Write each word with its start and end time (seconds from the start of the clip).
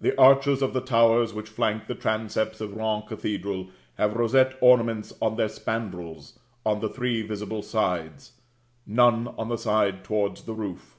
The 0.00 0.18
arches 0.18 0.62
of 0.62 0.72
the 0.72 0.80
towers 0.80 1.34
which 1.34 1.50
flank 1.50 1.86
the 1.86 1.94
transepts 1.94 2.62
of 2.62 2.74
Rouen 2.74 3.02
Cathedral 3.06 3.68
have 3.98 4.14
rosette 4.16 4.56
ornaments 4.62 5.12
on 5.20 5.36
their 5.36 5.50
spandrils, 5.50 6.38
on 6.64 6.80
the 6.80 6.88
three 6.88 7.20
visible 7.20 7.60
sides; 7.60 8.32
none 8.86 9.28
on 9.36 9.50
the 9.50 9.58
side 9.58 10.02
towards 10.02 10.44
the 10.44 10.54
roof. 10.54 10.96